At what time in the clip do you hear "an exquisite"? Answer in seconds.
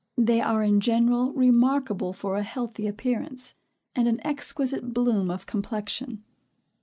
4.07-4.95